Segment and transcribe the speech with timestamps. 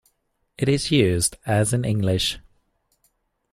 [0.57, 2.39] It is used as in English.